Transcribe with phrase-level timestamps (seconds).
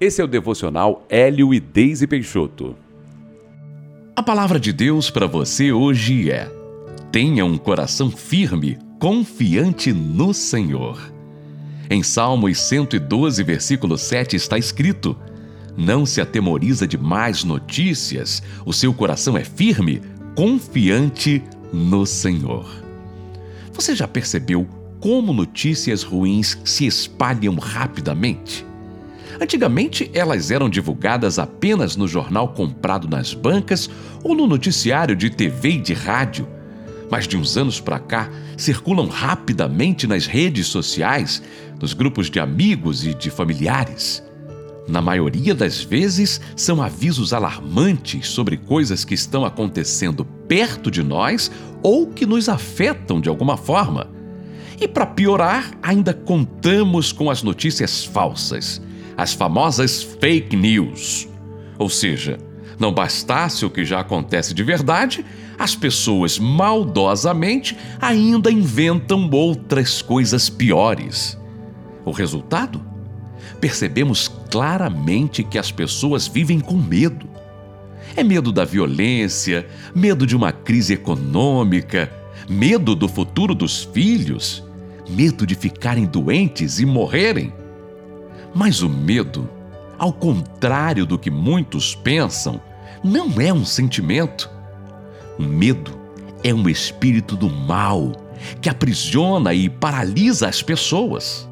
[0.00, 2.74] Esse é o devocional Hélio e Deise Peixoto.
[4.16, 6.50] A palavra de Deus para você hoje é:
[7.12, 11.00] tenha um coração firme, confiante no Senhor.
[11.88, 15.16] Em Salmos 112, versículo 7 está escrito:
[15.76, 20.02] Não se atemoriza de mais notícias, o seu coração é firme,
[20.34, 21.40] confiante
[21.72, 22.68] no Senhor.
[23.72, 24.66] Você já percebeu
[24.98, 28.66] como notícias ruins se espalham rapidamente?
[29.40, 33.90] Antigamente, elas eram divulgadas apenas no jornal comprado nas bancas
[34.22, 36.46] ou no noticiário de TV e de rádio.
[37.10, 41.42] Mas de uns anos para cá, circulam rapidamente nas redes sociais,
[41.80, 44.22] nos grupos de amigos e de familiares.
[44.86, 51.50] Na maioria das vezes, são avisos alarmantes sobre coisas que estão acontecendo perto de nós
[51.82, 54.08] ou que nos afetam de alguma forma.
[54.80, 58.82] E para piorar, ainda contamos com as notícias falsas
[59.16, 61.28] as famosas fake news.
[61.78, 62.38] Ou seja,
[62.78, 65.24] não bastasse o que já acontece de verdade,
[65.58, 71.38] as pessoas maldosamente ainda inventam outras coisas piores.
[72.04, 72.82] O resultado?
[73.60, 77.28] Percebemos claramente que as pessoas vivem com medo.
[78.16, 82.12] É medo da violência, medo de uma crise econômica,
[82.48, 84.62] medo do futuro dos filhos,
[85.08, 87.52] medo de ficarem doentes e morrerem
[88.54, 89.48] mas o medo,
[89.98, 92.60] ao contrário do que muitos pensam,
[93.02, 94.50] não é um sentimento.
[95.38, 95.98] O medo
[96.42, 98.12] é um espírito do mal
[98.60, 101.48] que aprisiona e paralisa as pessoas.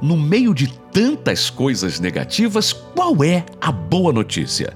[0.00, 4.72] No meio de tantas coisas negativas, qual é a boa notícia?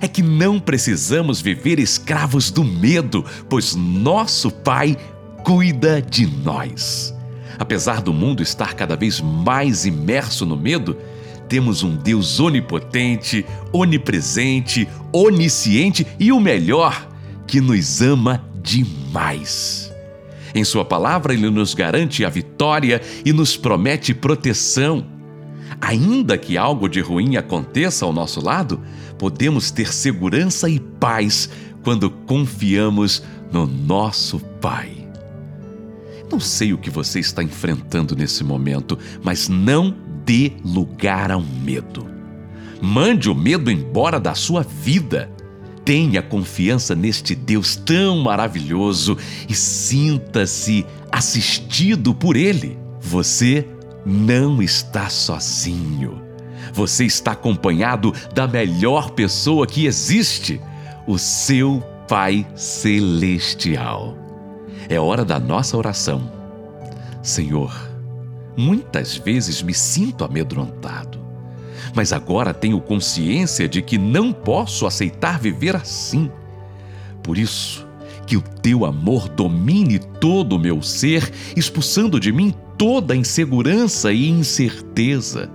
[0.00, 4.96] É que não precisamos viver escravos do medo, pois nosso Pai
[5.44, 7.15] cuida de nós.
[7.58, 10.96] Apesar do mundo estar cada vez mais imerso no medo,
[11.48, 17.08] temos um Deus onipotente, onipresente, onisciente e o melhor,
[17.46, 19.92] que nos ama demais.
[20.54, 25.06] Em Sua palavra, Ele nos garante a vitória e nos promete proteção.
[25.80, 28.80] Ainda que algo de ruim aconteça ao nosso lado,
[29.18, 31.50] podemos ter segurança e paz
[31.82, 33.22] quando confiamos
[33.52, 35.05] no nosso Pai.
[36.30, 39.94] Não sei o que você está enfrentando nesse momento, mas não
[40.24, 42.06] dê lugar ao medo.
[42.80, 45.30] Mande o medo embora da sua vida.
[45.84, 49.16] Tenha confiança neste Deus tão maravilhoso
[49.48, 52.76] e sinta-se assistido por Ele.
[53.00, 53.66] Você
[54.04, 56.20] não está sozinho.
[56.72, 60.60] Você está acompanhado da melhor pessoa que existe,
[61.06, 64.25] o seu Pai Celestial
[64.88, 66.30] é hora da nossa oração.
[67.22, 67.74] Senhor,
[68.56, 71.18] muitas vezes me sinto amedrontado,
[71.94, 76.30] mas agora tenho consciência de que não posso aceitar viver assim.
[77.22, 77.86] Por isso,
[78.26, 84.28] que o teu amor domine todo o meu ser, expulsando de mim toda insegurança e
[84.28, 85.50] incerteza.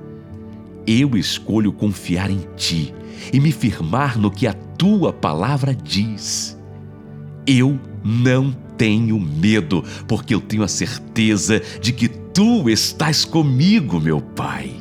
[0.88, 2.94] Eu escolho confiar em ti
[3.32, 6.58] e me firmar no que a tua palavra diz.
[7.46, 14.20] Eu não tenho medo, porque eu tenho a certeza de que tu estás comigo, meu
[14.20, 14.72] Pai.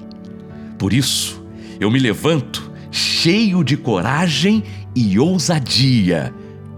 [0.78, 1.44] Por isso,
[1.78, 4.64] eu me levanto cheio de coragem
[4.96, 6.34] e ousadia,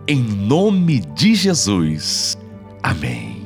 [0.08, 2.36] em nome de Jesus.
[2.82, 3.41] Amém.